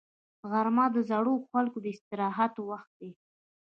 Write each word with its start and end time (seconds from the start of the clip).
غرمه 0.51 0.85
د 0.95 0.97
زړو 1.09 1.35
خلکو 1.51 1.77
د 1.81 1.85
استراحت 1.95 2.53
وخت 2.69 2.91
دی 2.99 3.11